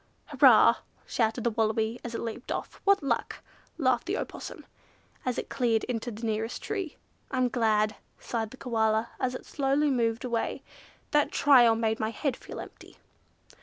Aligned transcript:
"Hurrah!" 0.25 0.77
shouted 1.05 1.43
the 1.43 1.51
Wallaby, 1.51 1.99
as 2.03 2.15
it 2.15 2.21
leaped 2.21 2.51
off. 2.51 2.81
"What 2.85 3.03
luck!" 3.03 3.43
laughed 3.77 4.07
the 4.07 4.17
Opossum, 4.17 4.65
as 5.27 5.37
it 5.37 5.47
cleared 5.47 5.83
into 5.83 6.09
the 6.09 6.25
nearest 6.25 6.63
tree. 6.63 6.97
"I 7.29 7.37
am 7.37 7.49
glad," 7.49 7.97
sighed 8.19 8.49
the 8.49 8.57
Koala, 8.57 9.11
as 9.19 9.35
it 9.35 9.45
slowly 9.45 9.91
moved 9.91 10.25
away; 10.25 10.63
"that 11.11 11.31
trial 11.31 11.75
made 11.75 11.99
my 11.99 12.09
head 12.09 12.35
feel 12.35 12.59
empty." 12.59 12.97